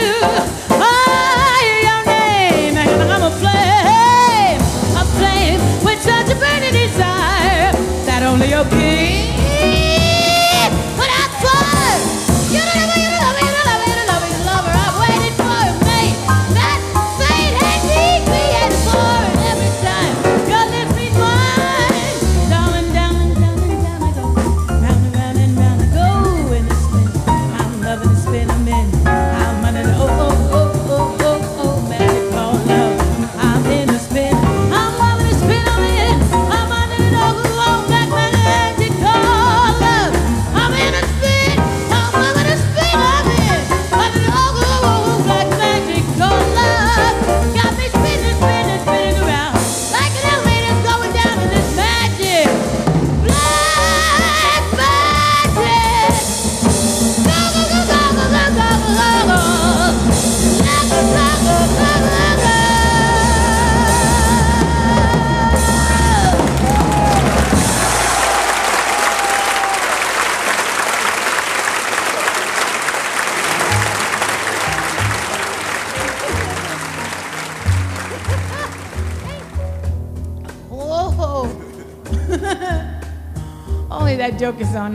I 0.72 1.60
hear 1.68 1.80
your 1.90 2.04
name, 2.06 2.78
and 2.78 3.12
I'm 3.12 3.24
a 3.24 3.34
flame, 3.42 4.60
a 4.96 5.04
flame 5.18 5.60
with 5.84 6.02
such 6.02 6.30
a 6.32 6.36
burning 6.40 6.74
desire 6.74 7.72
that 8.06 8.24
only 8.24 8.50
your 8.50 8.66
king. 8.66 9.37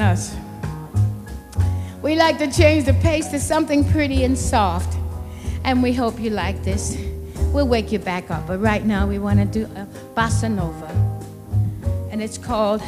us. 0.03 0.35
We 2.03 2.17
like 2.17 2.37
to 2.39 2.51
change 2.51 2.85
the 2.85 2.95
pace 2.95 3.29
to 3.29 3.39
something 3.39 3.89
pretty 3.91 4.25
and 4.25 4.37
soft. 4.37 4.99
And 5.65 5.83
we 5.83 5.93
hope 5.93 6.19
you 6.19 6.31
like 6.31 6.63
this. 6.65 6.99
We'll 7.53 7.69
wake 7.69 7.93
you 7.93 8.01
back 8.01 8.31
up. 8.31 8.47
But 8.49 8.61
right 8.61 8.85
now, 8.85 9.07
we 9.07 9.19
want 9.19 9.39
to 9.39 9.47
do 9.47 9.65
a 9.77 9.87
bossa 10.15 10.51
nova. 10.53 10.91
And 12.11 12.21
it's 12.21 12.37
called 12.37 12.83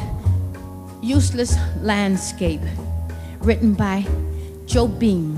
Useless 1.01 1.55
Landscape, 1.81 2.61
written 3.39 3.73
by 3.73 4.01
Jobim. 4.65 5.37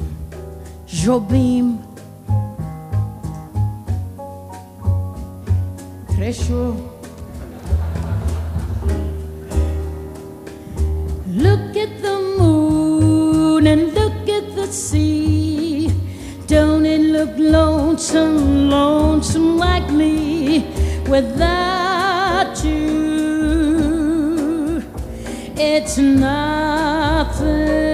Jobim. 0.88 1.84
Trecho. 6.16 6.97
lonesome, 18.14 18.70
lonesome 18.70 19.58
like 19.58 19.90
me 19.92 20.66
without 21.10 22.64
you. 22.64 24.04
It's 25.58 25.98
nothing. 25.98 27.87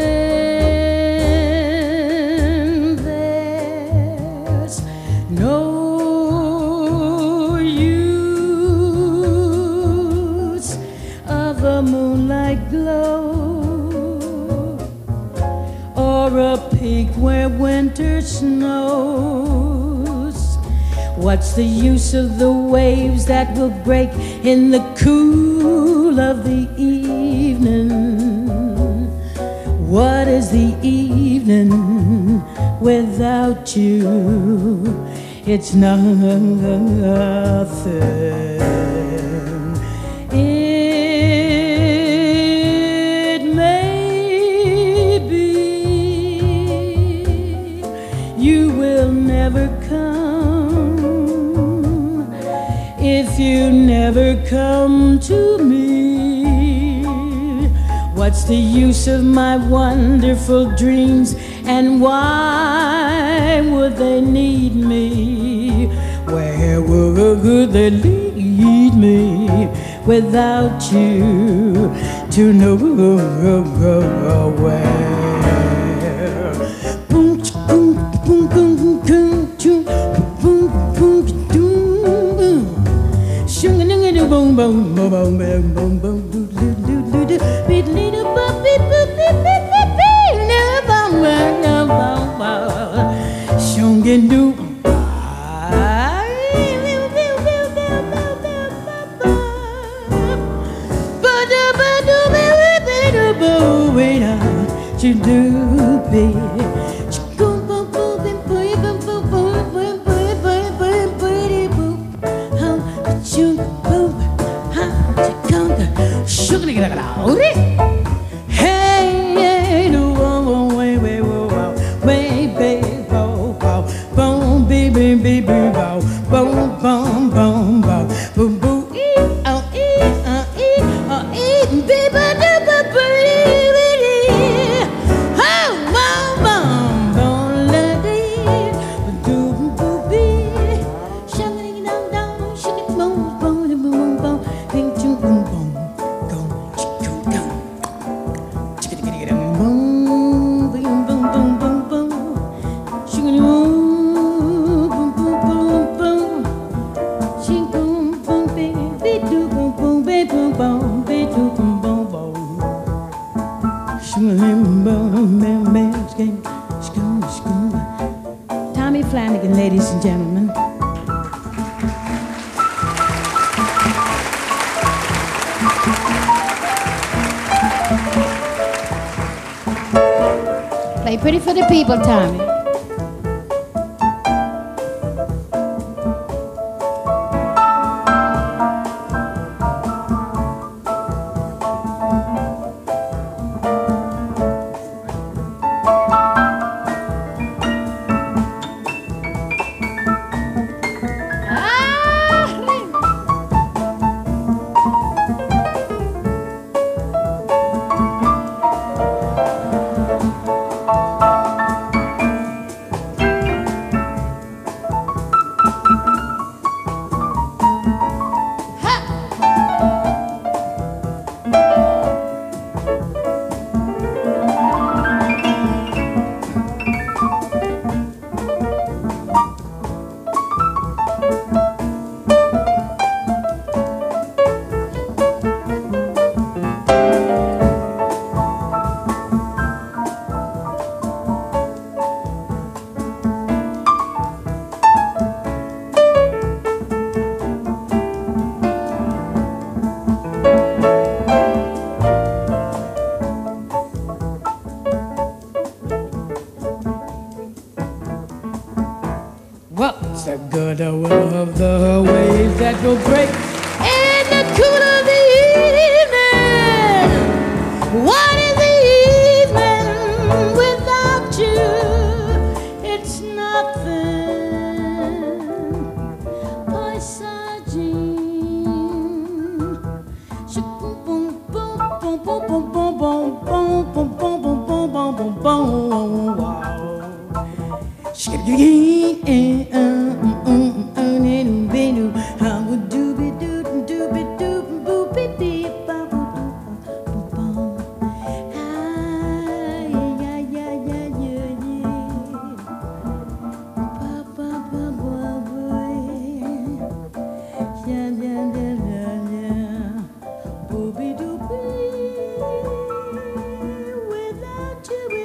What's 21.33 21.53
the 21.53 21.63
use 21.63 22.13
of 22.13 22.37
the 22.37 22.51
waves 22.51 23.25
that 23.25 23.57
will 23.57 23.71
break 23.71 24.11
in 24.45 24.69
the 24.69 24.81
cool 24.95 26.19
of 26.19 26.43
the 26.43 26.69
evening? 26.77 27.89
What 29.89 30.27
is 30.27 30.51
the 30.51 30.77
evening 30.83 31.71
without 32.79 33.75
you? 33.75 35.09
It's 35.47 35.73
nothing. 35.73 36.93
come 54.53 55.19
to 55.19 55.57
me. 55.57 57.03
What's 58.13 58.43
the 58.43 58.55
use 58.55 59.07
of 59.07 59.23
my 59.23 59.57
wonderful 59.57 60.69
dreams 60.75 61.33
and 61.65 61.99
why 61.99 63.61
would 63.71 63.97
they 63.97 64.21
need 64.21 64.75
me? 64.75 65.87
Where 66.25 66.79
would 66.83 67.71
they 67.71 67.89
lead 67.89 68.93
me 68.93 69.47
without 70.05 70.79
you 70.91 71.91
to 72.35 72.53
know 72.53 72.75
where? 74.61 74.82
you 105.03 105.13
do, 105.15 105.99
baby. 106.09 106.42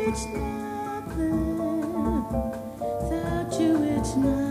It's 0.08 0.24
nothing. 0.26 1.58
Without 2.80 3.60
you, 3.60 3.82
it's 3.82 4.16
nothing. 4.16 4.47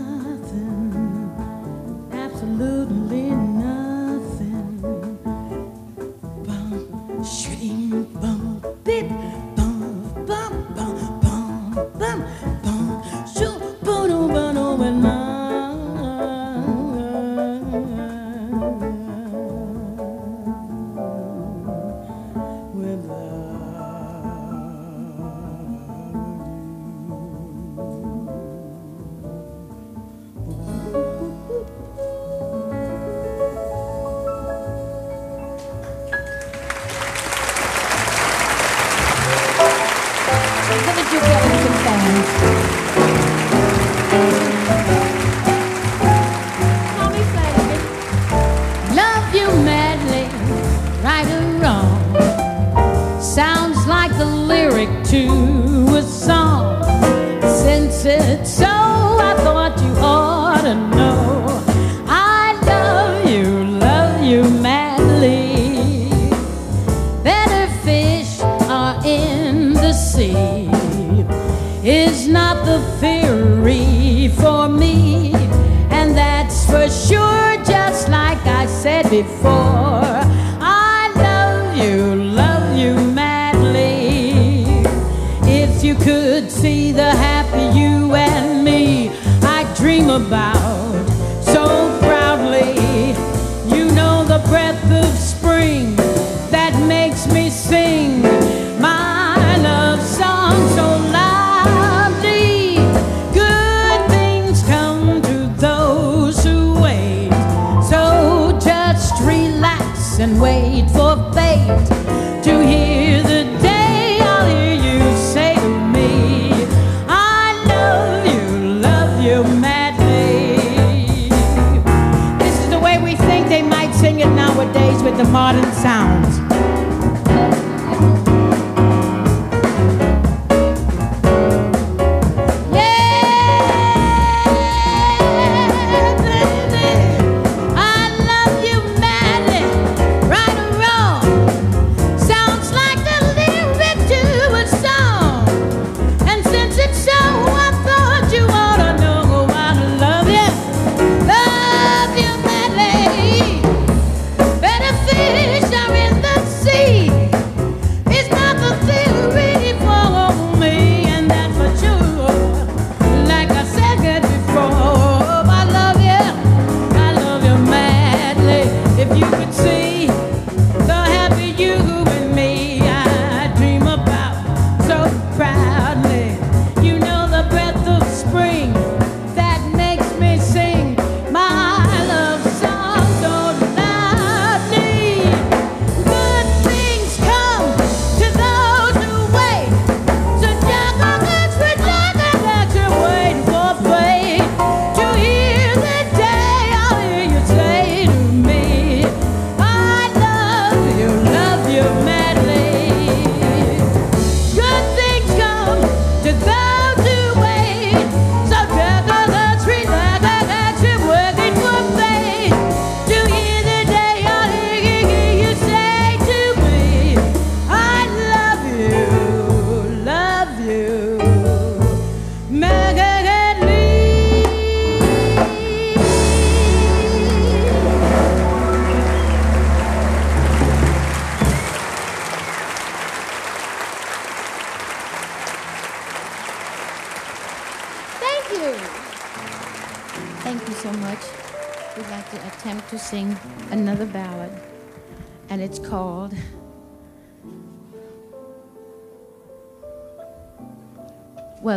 and 110.20 110.40
wait 110.40 110.90
for 110.90 111.32
fate. 111.32 111.97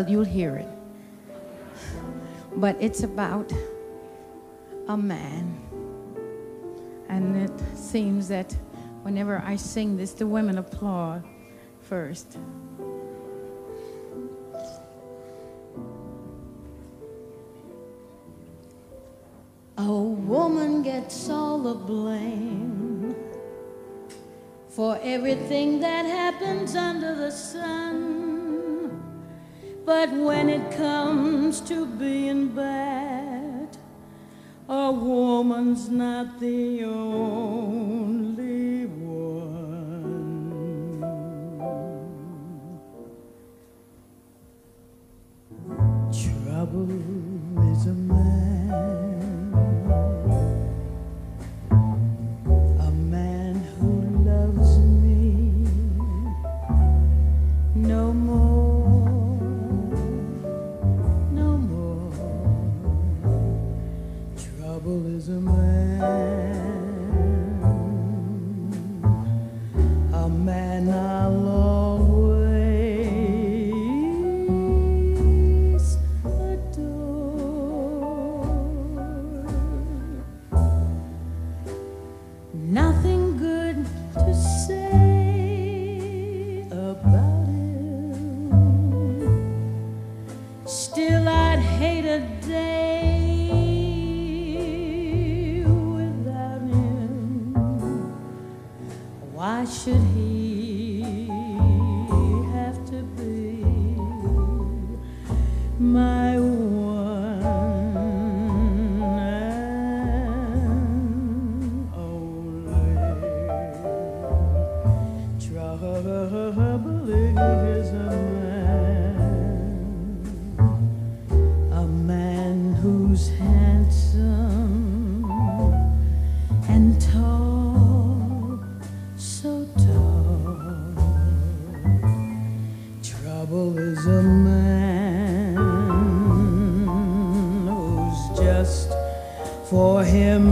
well, 0.01 0.09
you'll 0.09 0.23
hear 0.23 0.55
it. 0.55 0.67
But 2.55 2.75
it's 2.79 3.03
about 3.03 3.51
a 4.87 4.97
man. 4.97 5.59
And 7.07 7.35
it 7.35 7.51
seems 7.75 8.27
that 8.29 8.51
whenever 9.03 9.43
I 9.45 9.55
sing 9.57 9.97
this, 9.97 10.13
the 10.13 10.25
women 10.25 10.57
applaud 10.57 11.23
first. 11.81 12.37
A 19.77 19.91
woman 19.91 20.81
gets 20.81 21.29
all 21.29 21.59
the 21.59 21.75
blame 21.75 23.15
for 24.67 24.99
everything 25.03 25.79
that 25.81 26.05
happens 26.05 26.75
under 26.75 27.15
the 27.15 27.31
sun. 27.31 28.30
But 29.85 30.11
when 30.11 30.49
it 30.49 30.71
comes 30.77 31.59
to 31.61 31.85
being 31.85 32.49
bad, 32.49 33.77
a 34.69 34.91
woman's 34.91 35.89
not 35.89 36.39
the 36.39 36.83
only 36.83 38.85
one. 38.85 39.01
Trouble 46.11 46.91
is 47.71 47.87
a 47.87 47.93
man. 47.93 48.40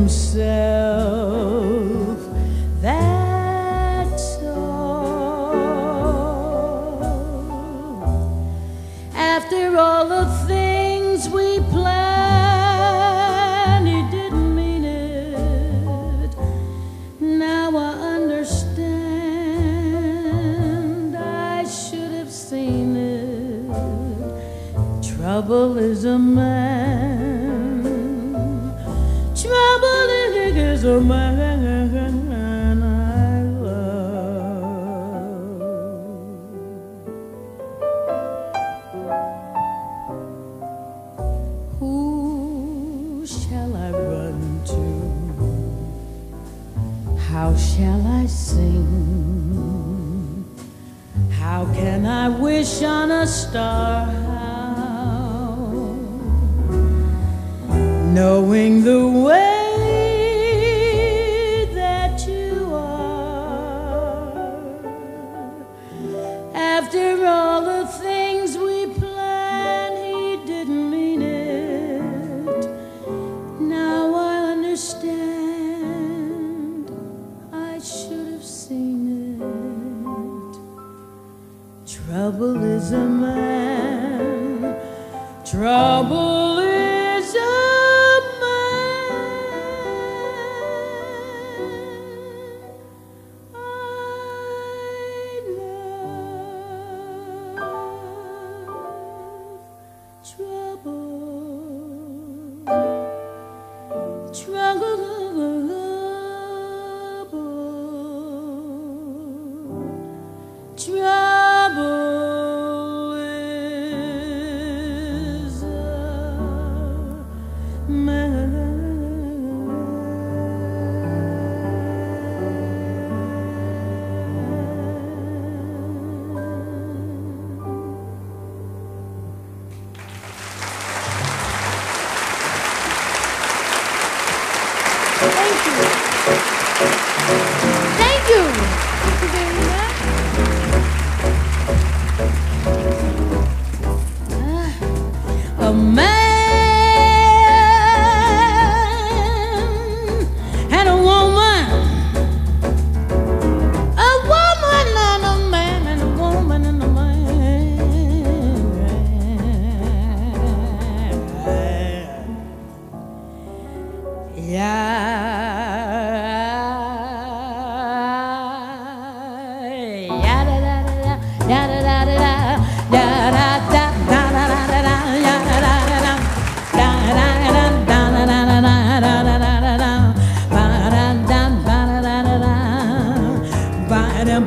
himself. 0.10 0.49
after 66.92 67.26
all. 67.28 67.39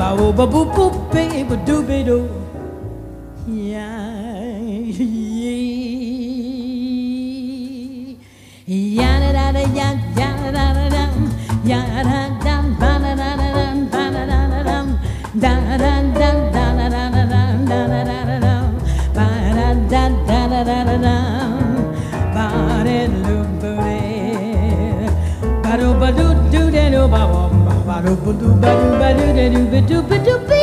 ba 0.02 0.08
o 0.18 0.32
ba 0.38 0.44
boop 0.52 0.68
boop 0.76 0.94
baby 1.14 1.56
dooby 1.66 1.98
doo. 2.08 2.26
Yeah. 3.46 4.11
ba 28.16 28.32
do 28.32 28.48
ba 28.62 28.70
do 28.80 28.88
ba 29.00 29.08
do 29.18 29.24
da 29.36 29.44
do 29.54 29.60
ba 29.72 29.80
do 29.88 30.02
ba 30.08 30.16
do 30.24 30.34
ba 30.48 30.61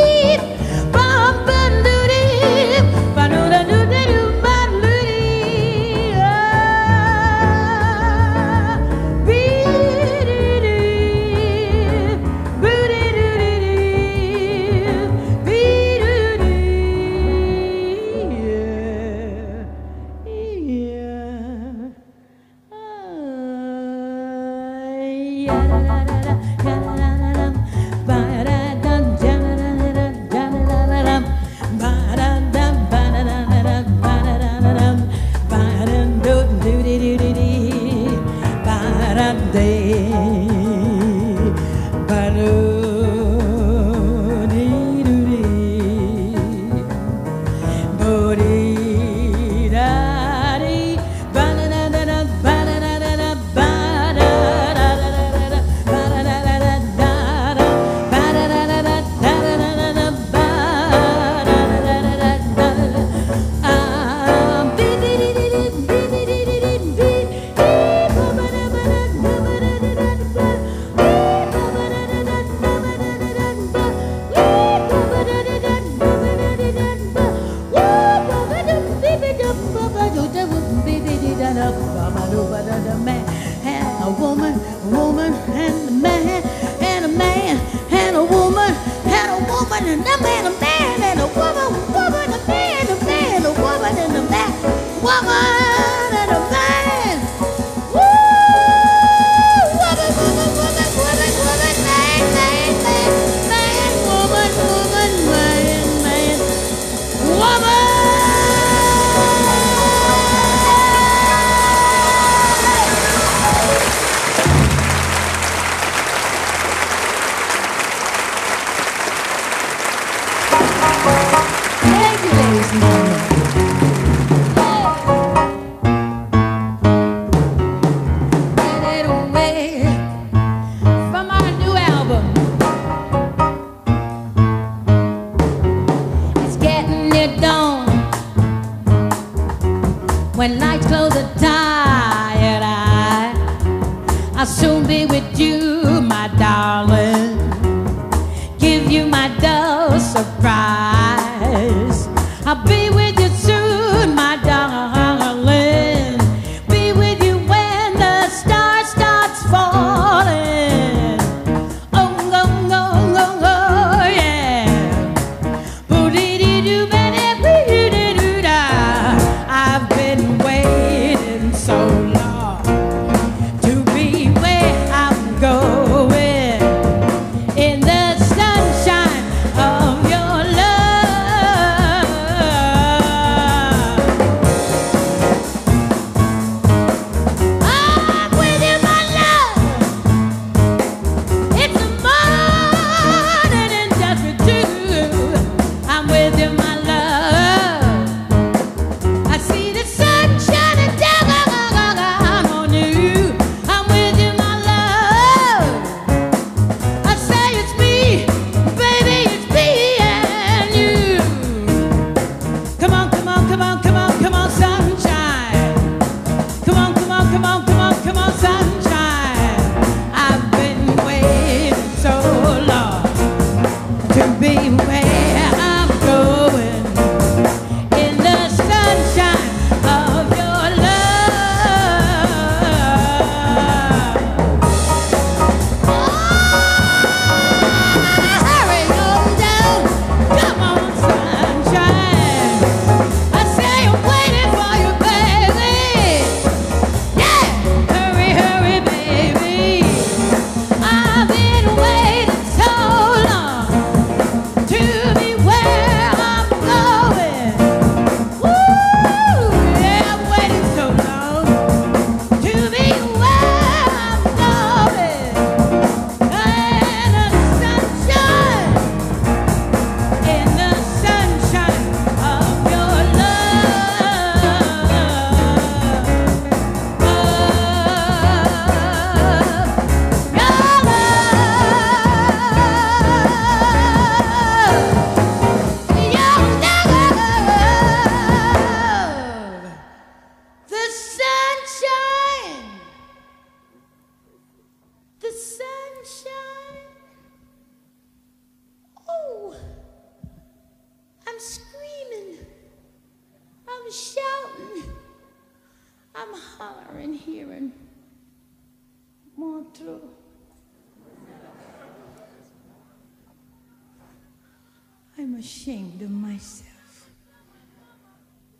ashamed 315.39 316.01
of 316.01 316.11
myself. 316.11 317.09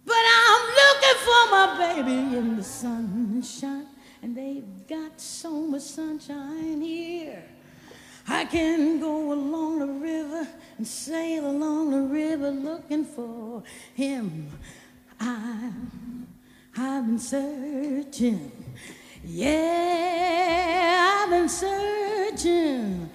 But 0.06 0.16
I'm 0.16 0.66
looking 0.82 1.20
for 1.28 1.42
my 1.52 1.66
baby 1.78 2.38
in 2.38 2.56
the 2.56 2.64
sunshine, 2.64 3.88
and 4.22 4.36
they've 4.36 4.88
got 4.88 5.20
so 5.20 5.52
much 5.52 5.82
sunshine 5.82 6.82
here. 6.82 7.44
I 8.28 8.46
can 8.46 9.00
go 9.00 9.34
along 9.34 9.80
the 9.80 9.88
river 9.88 10.48
and 10.78 10.88
sail 10.88 11.50
along 11.50 11.92
the 11.92 12.02
river 12.02 12.50
looking 12.50 13.04
for 13.04 13.62
him. 13.94 14.50
I, 15.20 15.72
I've 16.78 17.06
been 17.06 17.20
searching. 17.20 18.52
Yeah, 19.26 21.24
I've 21.24 21.30
been 21.30 21.50
searching. 21.50 23.09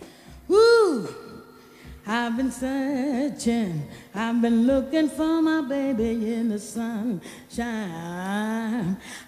I've 2.06 2.36
been 2.36 2.50
searching, 2.50 3.88
I've 4.14 4.42
been 4.42 4.66
looking 4.66 5.08
for 5.08 5.40
my 5.40 5.62
baby 5.62 6.34
in 6.34 6.50
the 6.50 6.58
sunshine. 6.58 7.22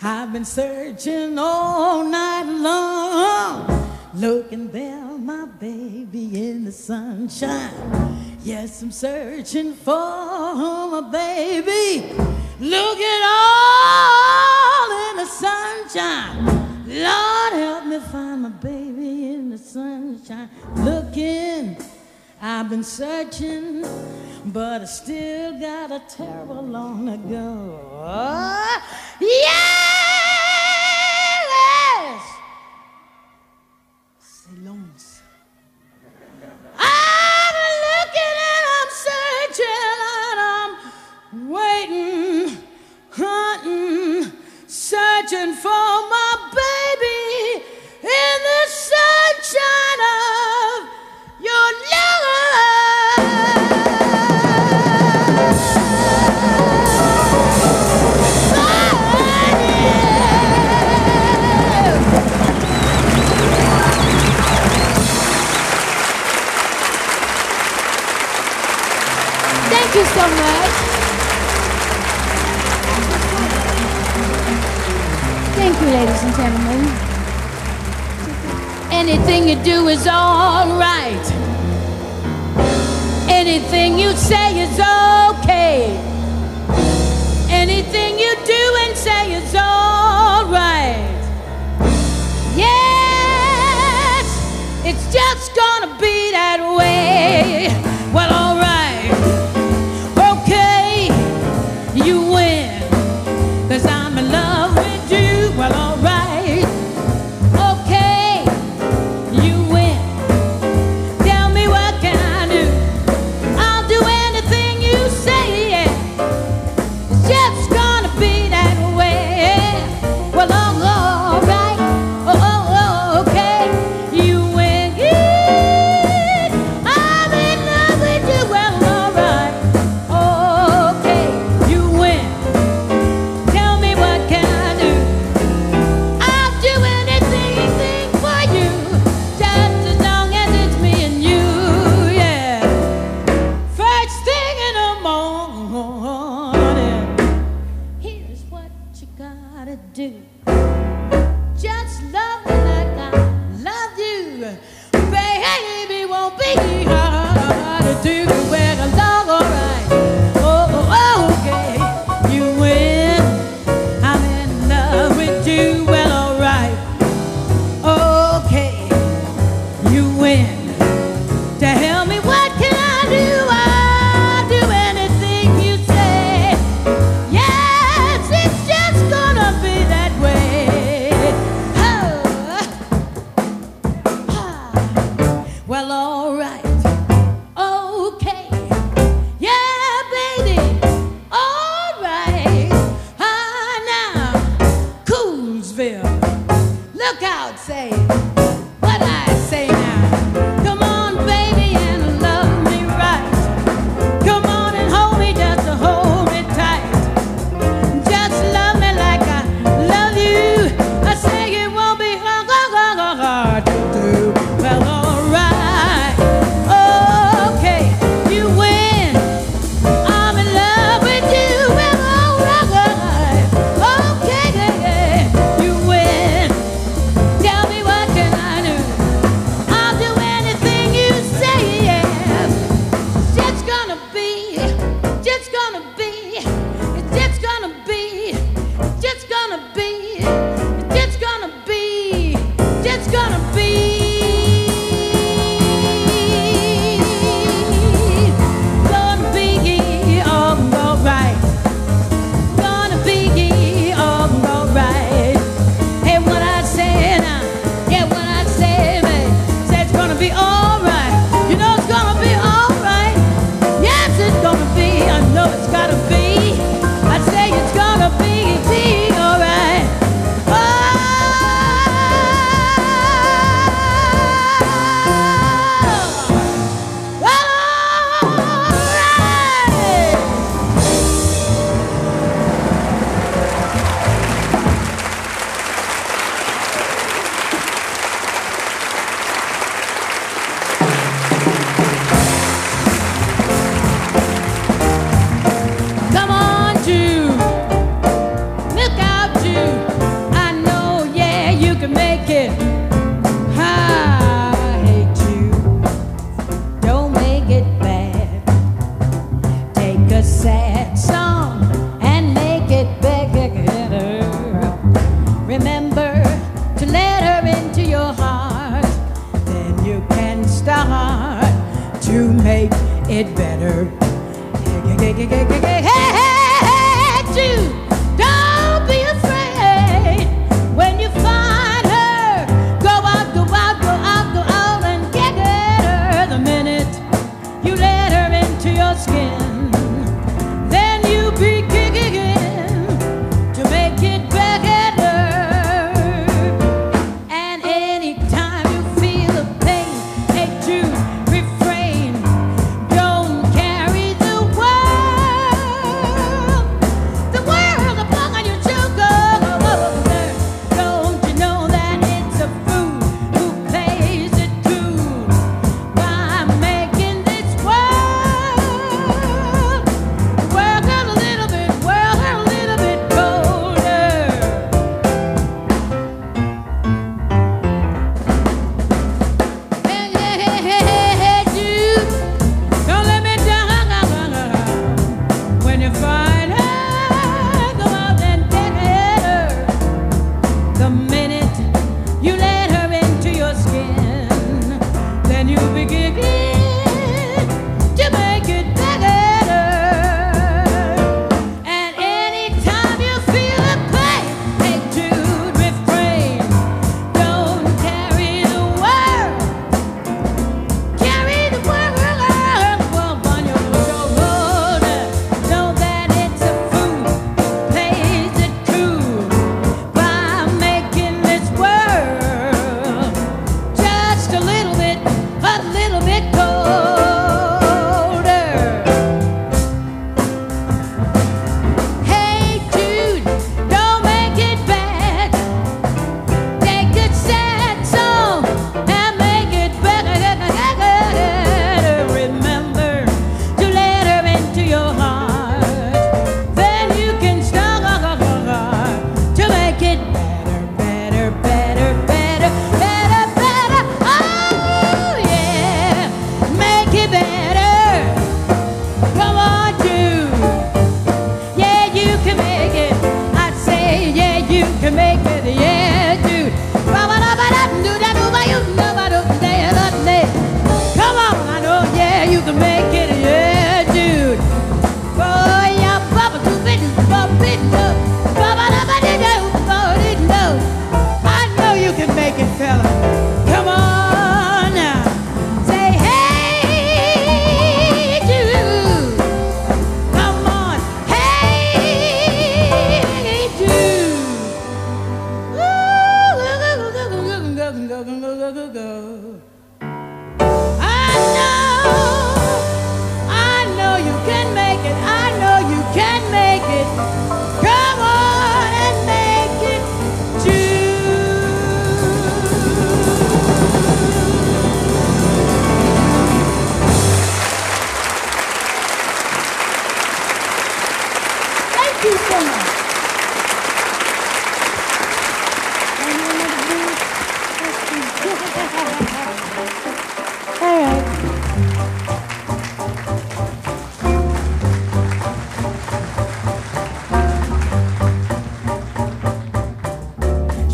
I've 0.02 0.30
been 0.30 0.44
searching 0.44 1.38
all 1.38 2.04
night 2.04 2.42
long, 2.42 3.66
looking 4.14 4.68
there, 4.70 5.04
my 5.04 5.46
baby 5.46 6.50
in 6.50 6.66
the 6.66 6.72
sunshine. 6.72 7.72
Yes, 8.42 8.82
I'm 8.82 8.92
searching 8.92 9.72
for 9.72 9.94
my 9.94 11.00
baby, 11.10 12.12
looking 12.60 13.22
all 13.24 14.90
in 15.10 15.16
the 15.16 15.24
sunshine. 15.24 16.44
Lord, 16.86 17.52
help 17.54 17.86
me 17.86 18.00
find 18.00 18.42
my 18.42 18.50
baby 18.50 19.28
in 19.32 19.48
the 19.48 19.56
sunshine, 19.56 20.50
looking. 20.76 21.76
I've 22.40 22.68
been 22.68 22.84
searching, 22.84 23.82
but 24.46 24.82
I 24.82 24.84
still 24.84 25.58
got 25.58 25.90
a 25.90 26.02
terrible 26.08 26.62
long 26.62 27.06
to 27.06 27.16
go. 27.16 27.80
Yes! 29.20 29.76
Long. 34.62 34.92
I'm 36.78 37.54
looking 37.86 38.36
and 38.46 38.66
I'm 38.76 38.90
searching 39.06 39.90
and 40.22 40.38
I'm 40.54 40.72
waiting, 41.50 42.44
hunting, 43.10 44.32
searching 44.66 45.52
for 45.54 45.68
my 45.68 46.25
you 69.96 70.04
so 70.04 70.28
much. 70.44 70.74
Thank 75.56 75.80
you, 75.80 75.86
ladies 75.86 76.22
and 76.22 76.34
gentlemen. 76.36 76.80
Anything 78.92 79.48
you 79.48 79.56
do 79.64 79.88
is 79.88 80.06
all 80.06 80.68
right. 80.78 81.26
Anything 83.28 83.98
you 83.98 84.12
say 84.12 84.60
is 84.64 84.78
okay. 84.78 85.96
Anything 87.48 88.18
you 88.18 88.36
do 88.44 88.62
and 88.84 88.94
say 88.98 89.32
is 89.32 89.54
all 89.54 90.44
right. 90.44 91.22
Yes, 92.54 94.26
it's 94.84 95.06
just 95.10 95.54
gonna 95.56 95.98
be 95.98 96.32
that 96.32 96.60
way. 96.76 97.68
Well, 98.12 98.45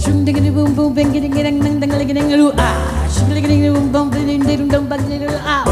Shum 0.03 0.25
diggity 0.25 0.51
boom 0.51 0.75
boom 0.75 0.95
bing 0.95 1.13
ding 1.13 1.31
ding 1.31 1.33
ding 1.33 1.61
ding 1.63 1.79
ding 1.79 1.91
ding 1.99 2.29
ding 2.29 2.53
ah 2.59 3.09
shum 3.15 3.29
diggity 3.35 3.71
boom 3.71 3.93
boom 3.93 4.11
ding 4.11 4.27
ding 4.27 4.43
ding 4.49 4.69
ding 4.73 4.87
bang 4.91 5.03
ding 5.09 5.21
ding 5.21 5.37
ah 5.55 5.63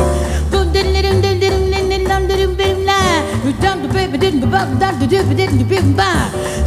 boom 0.53 0.71
ding 0.73 0.93
ding 0.95 1.03
ding 1.03 1.41
ding 1.41 1.41
ding 1.41 1.89
ding 1.91 2.07
ding 2.07 2.29
ding 2.29 2.55
ding 2.61 2.85
la 2.91 2.99
you 3.45 3.53
done 3.65 3.83
the 3.83 3.89
baby 3.89 4.19
didn't 4.23 4.47
ba 4.53 4.61
done 4.83 5.01
the 5.01 5.09
dip 5.15 5.27
didn't 5.41 5.67
bim 5.73 5.97
ba 5.99 6.09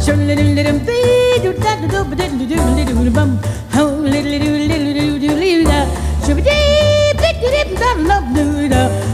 ding 0.04 0.26
ding 0.28 0.54
ding 0.60 0.78
be 0.84 0.98
you 1.46 1.54
done 1.64 1.80
the 1.80 1.88
dope 1.94 2.14
didn't 2.20 2.46
do 2.52 2.60
little 2.76 3.10
bum 3.16 3.32
how 3.70 3.86
little 4.12 4.30
little 4.32 4.60
little 4.68 4.92
little 5.00 5.36
little 5.40 5.64
la 5.72 5.80
shum 6.26 6.44
dee 6.46 7.16
bit 7.24 7.44
dip 7.56 7.70
done 7.80 8.06
love 8.12 8.28
do 8.36 8.68
da 8.68 8.84
ba 8.92 9.13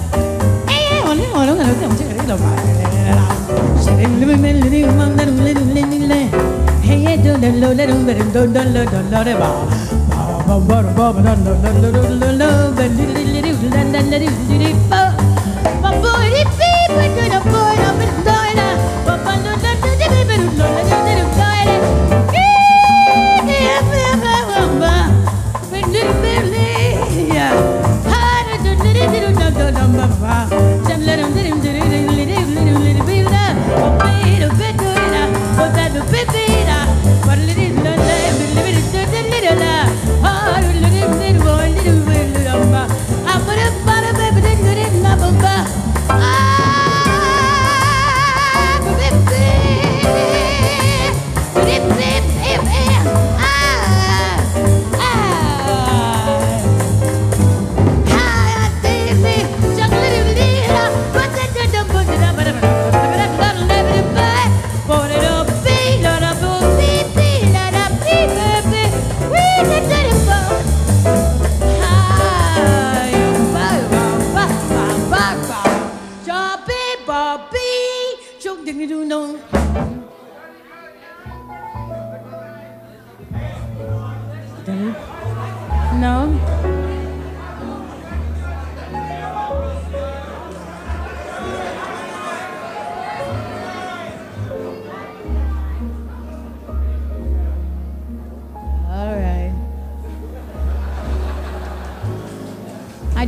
My 15.83 15.91
booty 16.01 16.43
feet, 16.57 16.89
we're 16.89 17.15
gonna 17.17 17.41
put 17.41 17.79
up 17.87 18.30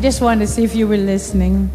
just 0.03 0.19
wanted 0.19 0.45
to 0.45 0.51
see 0.51 0.65
if 0.65 0.75
you 0.75 0.85
were 0.85 0.97
listening. 0.97 1.71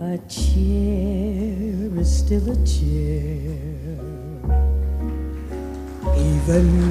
A 0.00 0.16
chair 0.26 2.00
is 2.00 2.18
still 2.18 2.50
a 2.50 2.56
chair, 2.64 3.58
even 6.16 6.85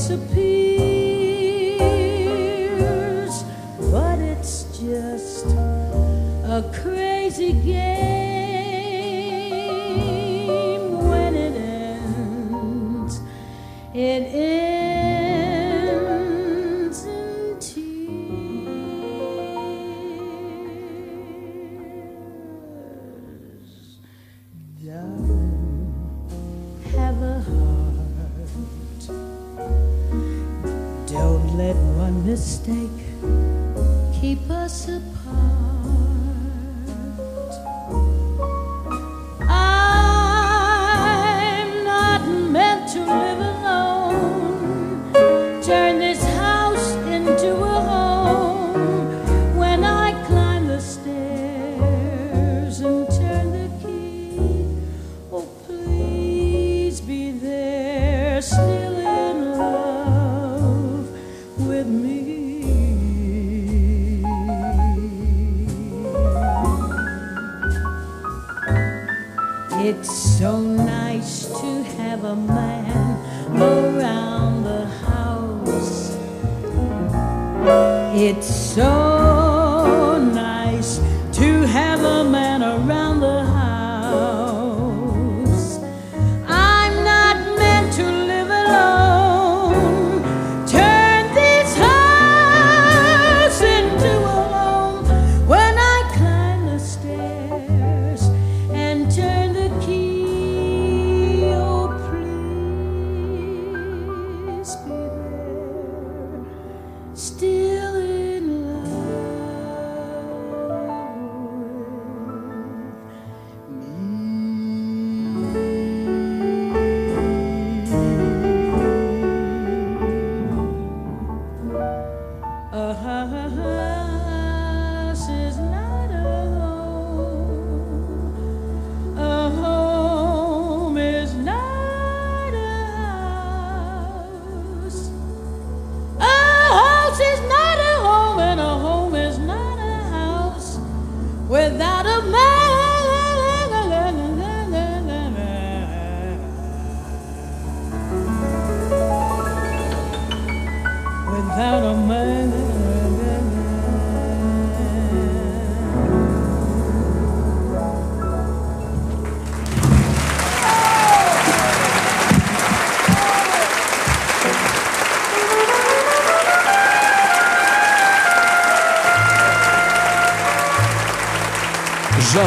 disappear. 0.00 0.39